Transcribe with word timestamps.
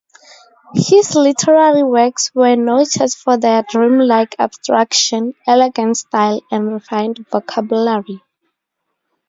His 0.73 1.13
literary 1.15 1.83
works 1.83 2.33
were 2.33 2.55
noted 2.55 3.13
for 3.13 3.37
their 3.37 3.61
dreamlike 3.69 4.35
abstraction, 4.39 5.35
elegant 5.45 5.95
style 5.95 6.41
and 6.49 6.73
refined 6.73 7.23
vocabulary. 7.31 8.23